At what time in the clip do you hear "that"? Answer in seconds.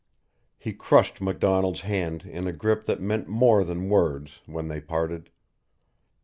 2.85-2.99